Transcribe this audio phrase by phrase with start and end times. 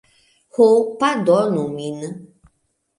[0.55, 0.67] "Ho,
[1.05, 2.05] pardonu min.